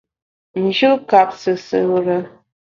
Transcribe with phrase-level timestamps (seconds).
[0.63, 2.17] Njù kap sùsù re.